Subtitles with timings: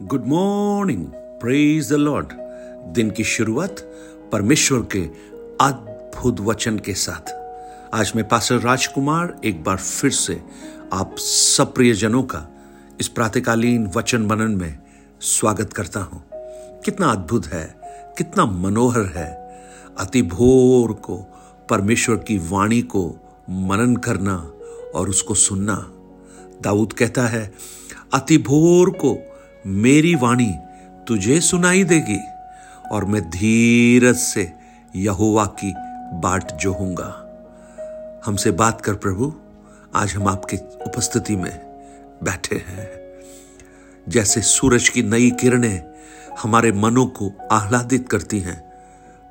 [0.00, 1.04] Good morning
[1.40, 2.32] praise the Lord
[2.94, 3.80] दिन की शुरुआत
[4.32, 5.00] परमेश्वर के
[5.60, 7.32] अद्भुत वचन के साथ।
[7.94, 10.40] आज मैं पास्टर राजकुमार एक बार फिर से
[10.92, 12.46] आप सब प्रियजनों का
[13.00, 14.78] इस प्रातकालीन वचन मनन में
[15.20, 16.22] स्वागत करता हूँ।
[16.84, 17.64] कितना अद्भुत है,
[18.18, 19.30] कितना मनोहर है।
[19.98, 21.16] अति भोर को
[21.70, 23.08] परमेश्वर की वाणी को
[23.50, 24.36] मनन करना
[24.94, 25.76] और उसको सुनना।
[26.62, 27.52] दाऊद कहता है,
[28.14, 29.18] अति भोर को
[29.66, 30.58] मेरी वाणी
[31.08, 32.20] तुझे सुनाई देगी
[32.92, 34.52] और मैं धीरज से
[34.96, 35.74] यहोवा की
[36.12, 37.28] बाट जोहूँगा।
[38.26, 39.34] हमसे बात कर प्रभु,
[39.94, 41.52] आज हम आपके उपस्थिति में
[42.22, 42.90] बैठे हैं।
[44.08, 45.82] जैसे सूरज की नई किरणें
[46.42, 48.60] हमारे मनों को आह्लादित करती हैं,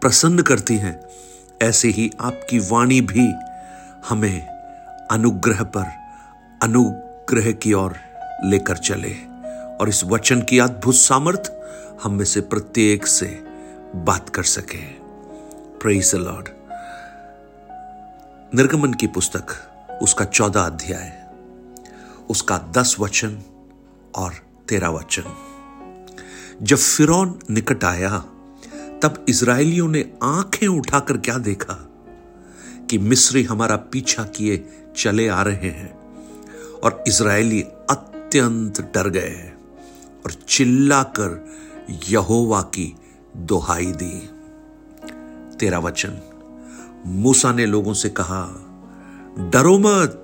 [0.00, 1.00] प्रसन्न करती हैं,
[1.62, 3.32] ऐसे ही आपकी वाणी भी
[4.08, 4.46] हमें
[5.10, 5.86] अनुग्रह पर,
[6.62, 7.96] अनुग्रह की ओर
[8.44, 9.33] लेकर चले।
[9.80, 11.52] और इस वचन की अद्भुत सामर्थ
[12.02, 13.44] हम में से प्रत्येक से
[13.96, 14.84] बात कर सके।
[15.80, 16.48] प्रेस लॉर्ड
[18.54, 19.46] निर्गमन की पुस्तक,
[20.02, 21.26] उसका चौदह अध्याय,
[22.30, 23.42] उसका दस वचन
[24.14, 24.32] और
[24.68, 25.24] तेरा वचन।
[26.62, 28.18] जब फिरौन निकट आया,
[29.02, 31.90] तब इसराइलियों ने आँखें उठाकर क्या देखा?
[32.90, 35.98] कि मिस्री हमारा पीछा किए चले आ रहे हैं
[36.84, 39.53] और इसराइली अत्यंत डर गए
[40.24, 41.46] और चिल्लाकर
[42.08, 42.96] यहोवा की
[43.36, 44.30] दोहाई दी।
[45.56, 46.20] तेरा वचन।
[47.06, 48.42] मूसा ने लोगों से कहा,
[49.38, 50.22] डरो मत।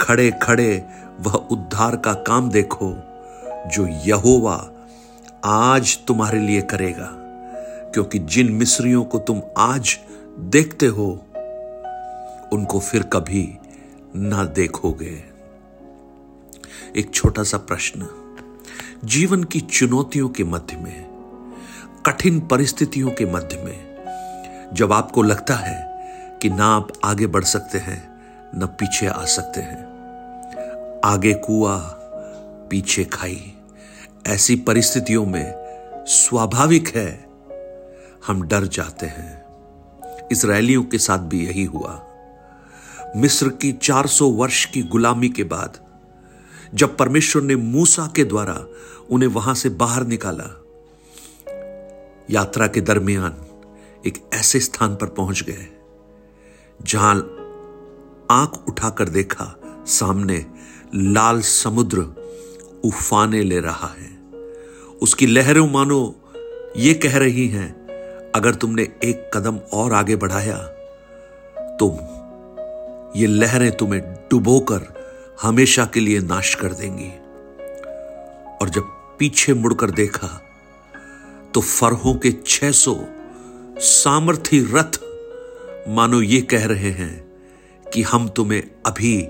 [0.00, 0.84] खड़े खड़े
[1.20, 2.94] वह उद्धार का काम देखो,
[3.66, 4.70] जो यहोवा
[5.44, 7.10] आज तुम्हारे लिए करेगा।
[7.90, 9.98] क्योंकि जिन मिस्रियों को तुम आज
[10.38, 11.10] देखते हो,
[12.52, 13.58] उनको फिर कभी
[14.16, 15.24] ना देखोगे।
[16.96, 18.23] एक छोटा सा प्रश्न।
[19.04, 21.04] जीवन की चुनौतियों के मध्य में,
[22.06, 23.94] कठिन परिस्थितियों के मध्य में,
[24.72, 26.08] जब आपको लगता है
[26.42, 28.22] कि ना आप आगे बढ़ सकते हैं,
[28.54, 29.84] न पीछे आ सकते हैं।
[31.04, 31.78] आगे कुआ,
[32.70, 33.52] पीछे खाई,
[34.26, 35.54] ऐसी परिस्थितियों में
[36.06, 37.26] स्वाभाविक है,
[38.26, 39.44] हम डर जाते हैं।
[40.32, 42.04] इसराइलियों के साथ भी यही हुआ।
[43.16, 45.83] मिस्र की 400 वर्ष की गुलामी के बाद
[46.74, 48.66] जब परमेश्वर ने मूसा के द्वारा
[49.10, 50.44] उन्हें वहाँ से बाहर निकाला,
[52.30, 53.36] यात्रा के दरमियान
[54.06, 55.66] एक ऐसे स्थान पर पहुँच गए,
[56.80, 57.14] जहाँ
[58.30, 59.54] आँख उठाकर देखा
[59.86, 60.44] सामने
[60.94, 61.98] लाल समुद्र
[62.84, 64.12] उफाने ले रहा है।
[65.02, 66.14] उसकी लहरों मानो
[66.76, 67.70] ये कह रही हैं,
[68.30, 70.56] अगर तुमने एक कदम और आगे बढ़ाया
[71.80, 71.96] तुम
[73.16, 74.92] ये लहरें तुम्हें डुबोकर
[75.42, 77.10] हमेशा के लिए नाश कर देंगी।
[78.56, 78.82] और जब
[79.18, 80.40] पीछे मुड़कर देखा
[81.54, 82.96] तो फरहों के 600
[83.78, 84.98] सामर्थी रथ,
[85.88, 87.24] मानो ये कह रहे हैं
[87.92, 89.28] कि हम तुम्हें अभी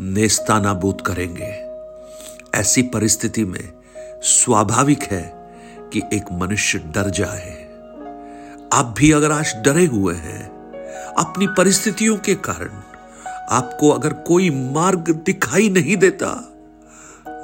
[0.00, 1.52] नेस्तानाबूद करेंगे।
[2.60, 3.72] ऐसी परिस्थिति में
[4.22, 5.22] स्वाभाविक है
[5.92, 7.62] कि एक मनुष्य डर जाए।
[8.72, 10.44] आप भी अगर आज डरे हुए हैं,
[11.18, 12.82] अपनी परिस्थितियों के कारण
[13.50, 16.52] आपको अगर कोई मार्ग दिखाई नहीं देता,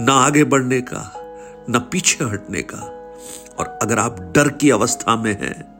[0.01, 1.13] ना आगे बढ़ने का,
[1.69, 2.77] ना पीछे हटने का,
[3.59, 5.73] और अगर आप डर की अवस्था में हैं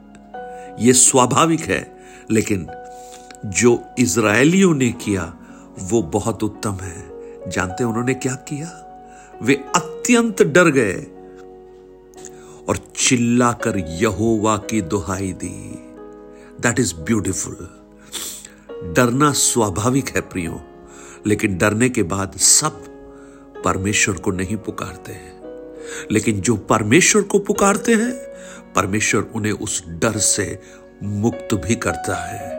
[0.79, 1.97] यह स्वाभाविक है,
[2.31, 2.67] लेकिन
[3.45, 5.33] जो इसराइलियों ने किया,
[5.79, 7.13] वो बहुत उत्तम है।
[7.49, 8.79] जानते उन्होंने क्या किया?
[9.41, 11.07] वे अत्यंत डर गए
[12.69, 15.71] और चिल्लाकर यहोवा की दुहाई दी।
[16.61, 17.82] दैट इज़ ब्यूटिफुल
[18.83, 20.61] डरना स्वाभाविक है प्रियो,
[21.27, 22.83] लेकिन डरने के बाद सब
[23.65, 25.41] परमेश्वर को नहीं पुकारते हैं।
[26.11, 28.11] लेकिन जो परमेश्वर को पुकारते हैं,
[28.73, 30.59] परमेश्वर उन्हें उस डर से
[31.03, 32.53] मुक्त भी करता है।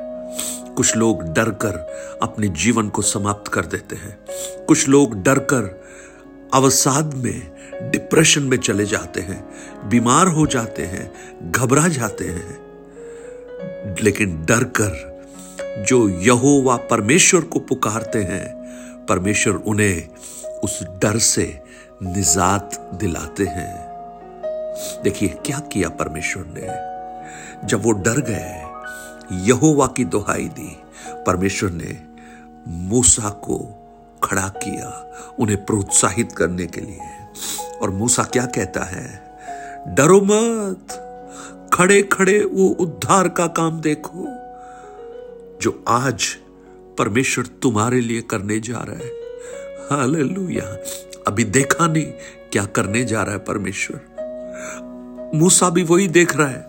[0.74, 1.74] कुछ लोग डर कर
[2.22, 4.18] अपने जीवन को समाप्त कर देते हैं।
[4.64, 5.84] कुछ लोग डर कर
[6.54, 7.52] अवसाद में,
[7.90, 9.48] डिप्रेशन में चले जाते हैं,
[9.88, 11.12] बीमार हो जाते हैं,
[11.52, 12.64] घबरा जाते हैं।
[14.02, 15.13] लेकिन डर कर
[15.78, 18.54] जो यहोवा परमेश्वर को पुकारते हैं,
[19.08, 20.08] परमेश्वर उन्हें
[20.64, 21.60] उस डर से
[22.02, 23.88] निजात दिलाते हैं।
[25.02, 26.94] देखिए, क्या किया परमेश्वर ने?
[27.66, 28.62] जब वो डर गए,
[29.32, 30.82] यहोवा की दोहाई दी,
[31.26, 32.02] परमेश्वर ने
[32.68, 33.88] मूसा को
[34.22, 37.00] खड़ा किया उन्हें प्रोत्साहित करने के लिए।
[37.82, 39.36] और मूसा क्या कहता है?
[39.88, 41.00] डरो मत
[41.74, 44.43] खड़े खड़े वो उद्धार का काम देखो।
[45.62, 46.26] जो आज
[46.98, 49.12] परमेश्वर तुम्हारे लिए करने जा रहा है।
[49.90, 50.64] हालेलुया।
[51.26, 52.12] अभी देखा नहीं
[52.52, 56.66] क्या करने जा रहा है परमेश्वर। मूसा भी वही देख रहा है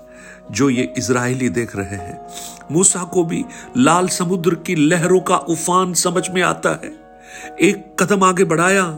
[0.51, 2.27] जो ये इज़राइली देख रहे हैं।
[2.71, 3.45] मूसा को भी
[3.77, 6.91] लाल समुद्र की लहरों का उफान समझ में आता है।
[7.61, 8.91] एक कदम आगे बढ़ाया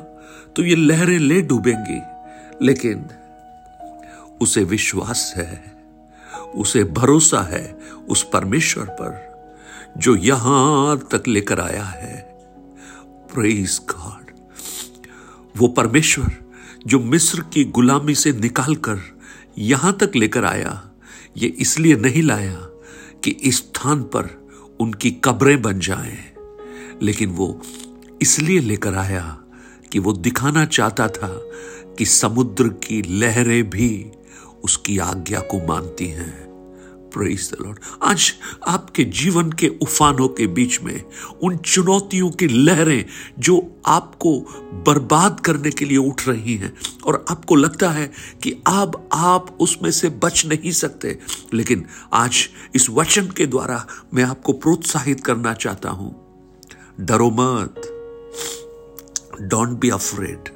[0.56, 2.01] तो ये लहरें ले डूबेंगी।
[2.66, 3.06] लेकिन
[4.42, 5.63] उसे विश्वास है,
[6.56, 7.78] उसे भरोसा है
[8.10, 9.26] उस परमेश्वर पर।
[9.98, 12.16] जो यहाँ तक लेकर आया है।
[13.34, 14.32] प्रेज गॉड
[15.58, 16.36] वो परमेश्वर
[16.88, 19.00] जो मिस्र की गुलामी से निकालकर
[19.58, 20.92] यहाँ तक लेकर आया
[21.38, 22.56] ये इसलिए नहीं लाया
[23.24, 24.30] कि इस स्थान पर
[24.80, 26.18] उनकी कब्रें बन जाएँ,
[27.02, 27.62] लेकिन वो
[28.22, 29.38] इसलिए लेकर आया
[29.92, 31.30] कि वो दिखाना चाहता था
[31.98, 34.12] कि समुद्र की लहरें भी
[34.64, 36.47] उसकी आज्ञा को मानती हैं।
[37.18, 38.34] द लॉर्ड आज
[38.68, 41.04] आपके जीवन के उफानों के बीच में,
[41.44, 43.06] उन चुनौतियों की लहरें
[43.40, 44.40] जो आपको
[44.88, 46.74] बर्बाद करने के लिए उठ रही हैं,
[47.06, 48.12] और आपको लगता है
[48.44, 51.19] कि अब आप उसमें से बच नहीं सकते,
[51.54, 56.16] लेकिन आज इस वचन के द्वारा मैं आपको प्रोत्साहित करना चाहता हूँ।
[57.00, 57.81] डरो मत।
[59.42, 60.50] डोंट बी अफ्रेड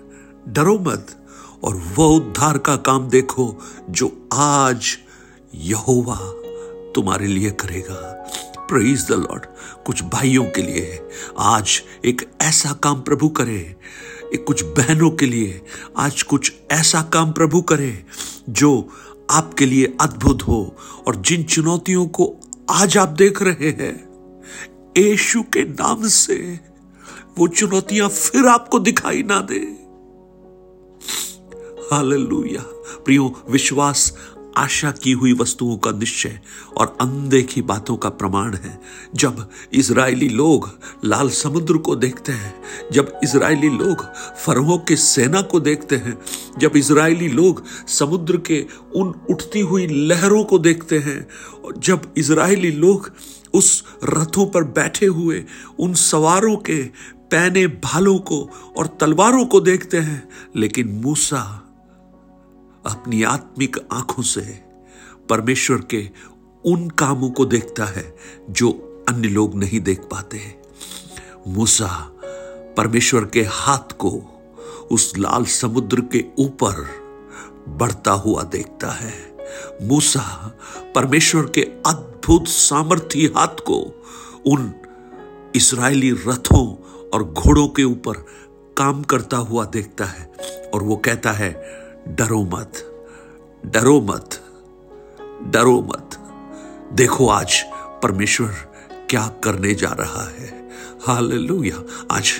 [0.47, 1.17] डरो मत,
[1.63, 3.57] और वह उद्धार का काम देखो
[3.89, 4.97] जो आज
[5.55, 6.15] यहोवा
[6.95, 8.01] तुम्हारे लिए करेगा।
[8.59, 9.45] प्रेज द लॉर्ड
[9.85, 10.99] कुछ भाइयों के लिए।
[11.39, 13.75] आज एक ऐसा काम प्रभु करे।
[14.33, 15.61] एक कुछ बहनों के लिए।
[15.97, 18.05] आज कुछ ऐसा काम प्रभु करे,
[18.49, 18.89] जो
[19.29, 20.75] आपके लिए अद्भुत हो
[21.07, 22.35] और जिन चुनौतियों को
[22.69, 23.95] आज आप देख रहे हैं,
[24.97, 26.59] यशु के नाम से
[27.37, 29.59] वो चुनौतियाँ फिर आपको दिखाई ना दे।
[31.91, 32.63] हालेलुया।
[33.05, 34.17] प्रियो, विश्वास
[34.57, 36.39] आशा की हुई वस्तुओं का निश्चय
[36.77, 38.79] और अनदेखी बातों का प्रमाण है।
[39.15, 40.69] जब इज़राइली लोग
[41.05, 42.53] लाल समुद्र को देखते हैं,
[42.91, 44.05] जब इज़राइली लोग
[44.45, 46.17] फरहों के सेना को देखते हैं,
[46.59, 48.65] जब इज़राइली लोग समुद्र के
[48.95, 51.27] उन उठती हुई लहरों को देखते हैं,
[51.65, 53.11] और जब इज़राइली लोग
[53.53, 55.43] उस रथों पर बैठे हुए
[55.79, 56.83] उन सवारों के
[57.31, 58.39] पैने भालों को
[58.77, 61.67] और तलवारों को देखते हैं, लेकिन मूसा
[62.85, 64.41] अपनी आत्मिक आँखों से
[65.29, 66.09] परमेश्वर के
[66.65, 68.15] उन कामों को देखता है
[68.49, 68.71] जो
[69.09, 70.41] अन्य लोग नहीं देख पाते।
[71.47, 71.87] मूसा
[72.77, 74.11] परमेश्वर के हाथ को
[74.91, 76.85] उस लाल समुद्र के ऊपर
[77.67, 79.13] बढ़ता हुआ देखता है।
[79.81, 80.21] मूसा
[80.95, 83.79] परमेश्वर के अद्भुत सामर्थ्य हाथ को
[84.47, 84.73] उन
[85.55, 86.75] इसराइली रथों
[87.09, 88.25] और घोड़ों के ऊपर
[88.77, 90.31] काम करता हुआ देखता है
[90.73, 92.71] और वो कहता है डरो मत
[93.65, 94.39] डरो मत
[95.43, 96.17] डरो मत।
[96.93, 97.61] देखो आज
[98.03, 98.47] परमेश्वर
[99.09, 100.69] क्या करने जा रहा है।
[101.07, 102.31] हालेलुया। आज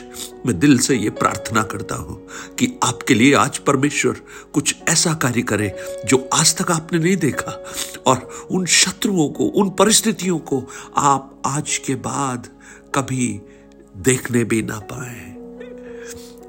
[0.46, 2.28] मैं दिल से ये प्रार्थना करता हूँ
[2.60, 4.22] कि आपके लिए आज परमेश्वर
[4.54, 5.76] कुछ ऐसा कार्य करे
[6.06, 7.66] जो आज तक आपने नहीं देखा
[8.08, 10.64] और उन शत्रुओं को, उन परिस्थितियों को
[10.98, 12.48] आप आज के बाद
[12.96, 13.42] कभी
[13.98, 15.41] देखने भी ना पाए।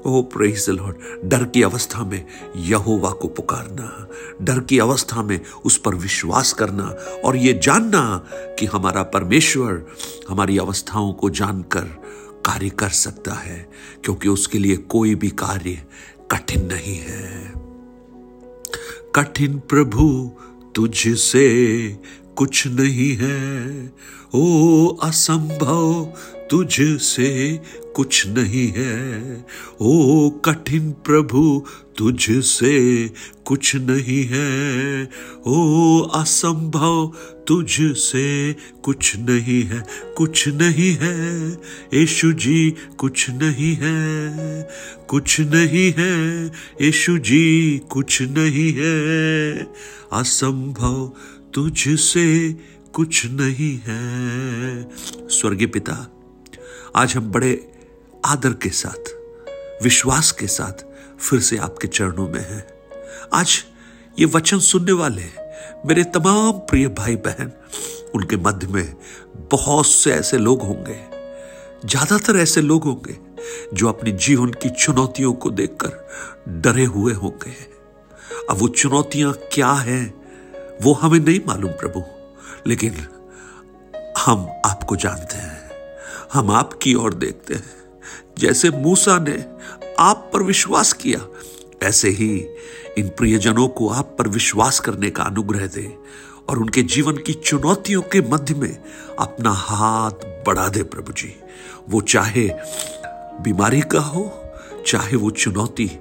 [0.05, 4.07] ओ प्रेज लॉर्ड डर की अवस्था में यहोवा को पुकारना,
[4.41, 6.85] डर की अवस्था में उस पर विश्वास करना
[7.25, 8.25] और ये जानना
[8.59, 9.85] कि हमारा परमेश्वर
[10.29, 11.87] हमारी अवस्थाओं को जानकर
[12.45, 13.69] कार्य कर सकता है,
[14.03, 15.83] क्योंकि उसके लिए कोई भी कार्य
[16.31, 17.53] कठिन नहीं है।
[19.15, 20.31] कठिन प्रभु
[20.75, 21.47] तुझसे
[22.35, 23.93] कुछ नहीं है।
[24.35, 26.13] ओ, असंभव
[26.49, 27.59] तुझसे
[27.95, 29.45] कुछ नहीं है।
[29.81, 31.65] ओ, कठिन प्रभु
[31.97, 33.09] तुझसे
[33.45, 35.09] कुछ नहीं है।
[35.47, 37.11] ओ, असंभव
[37.47, 39.83] तुझसे कुछ नहीं है।
[40.17, 41.57] कुछ नहीं है।
[41.93, 44.33] यशु जी, कुछ नहीं है।
[45.07, 49.57] कुछ नहीं है। यशु जी, कुछ नहीं है।
[50.13, 51.13] असंभव
[51.55, 52.53] तुझसे
[52.93, 55.93] कुछ नहीं है। स्वर्गीय पिता,
[56.95, 57.51] आज हम बड़े
[58.25, 59.11] आदर के साथ,
[59.83, 60.83] विश्वास के साथ
[61.19, 62.65] फिर से आपके चरणों में हैं।
[63.33, 63.57] आज
[64.17, 65.25] ये वचन सुनने वाले
[65.87, 67.51] मेरे तमाम प्रिय भाई बहन
[68.15, 68.95] उनके मध्य में
[69.51, 70.97] बहुत से ऐसे लोग होंगे,
[71.85, 73.17] ज़्यादातर ऐसे लोग होंगे,
[73.73, 77.55] जो अपने जीवन की चुनौतियों को देखकर डरे हुए होंगे।
[78.49, 80.22] अब वो चुनौतियाँ क्या हैं?
[80.81, 82.03] वो हमें नहीं मालूम प्रभु।
[82.67, 83.07] लेकिन
[84.25, 85.69] हम आपको जानते हैं।
[86.33, 87.73] हम आपकी ओर देखते हैं।
[88.37, 89.45] जैसे मूसा ने
[89.99, 91.27] आप पर विश्वास किया,
[91.83, 92.47] ऐसे ही
[92.97, 95.97] इन प्रियजनों को आप पर विश्वास करने का अनुग्रह दे
[96.49, 98.83] और उनके जीवन की चुनौतियों के मध्य में
[99.19, 100.11] अपना हाथ
[100.47, 101.35] बढ़ा दे प्रभु जी।
[101.89, 102.49] वो चाहे
[103.41, 104.42] बीमारी का हो
[104.85, 105.91] चाहे वो चुनौती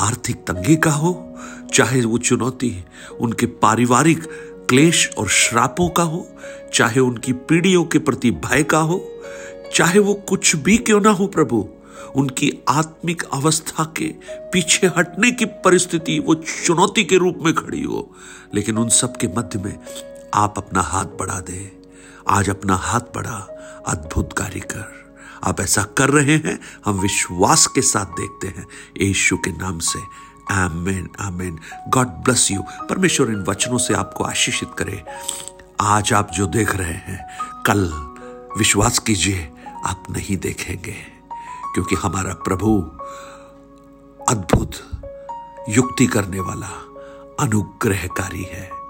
[0.00, 1.38] आर्थिक तंगी का हो,
[1.74, 2.84] चाहे वो चुनौती
[3.20, 4.24] उनके पारिवारिक
[4.68, 6.28] क्लेश और श्रापों का हो,
[6.74, 9.08] चाहे उनकी पीढ़ियों के प्रति भय का हो,
[9.74, 11.68] चाहे वो कुछ भी क्यों ना हो प्रभु,
[12.14, 18.10] उनकी आत्मिक अवस्था के पीछे हटने की परिस्थिति वो चुनौती के रूप में खड़ी हो।
[18.54, 19.78] लेकिन उन सब के मध्य में
[20.34, 21.72] आप अपना हाथ बढ़ा दे।
[22.28, 23.38] आज अपना हाथ बढ़ा,
[23.86, 25.03] अद्भुत कार्य कर।
[25.44, 28.66] आप ऐसा कर रहे हैं, हम विश्वास के साथ देखते हैं।
[29.00, 31.58] यीशु के नाम से। Amen amen.
[31.88, 35.04] God bless you परमेश्वर इन वचनों से आपको आशीषित करे।
[35.80, 37.92] आज आप जो देख रहे हैं, कल
[38.58, 39.52] विश्वास कीजिए,
[39.86, 40.96] आप नहीं देखेंगे।
[41.74, 42.82] क्योंकि हमारा प्रभु
[44.28, 44.70] अद्भुत
[45.68, 46.68] युक्ति करने वाला,
[47.40, 48.83] अनुग्रहकारी है।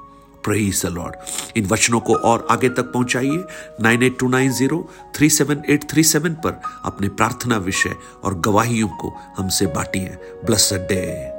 [0.44, 1.16] प्रेज द लॉर्ड
[1.56, 3.44] इन वचनों को और आगे तक पहुंचाइए।
[3.80, 8.38] Nine eight two nine zero, three seven eight three seven पर अपने प्रार्थना विषय और
[8.38, 11.32] गवाहियों को हमसे बांटिए। Bless day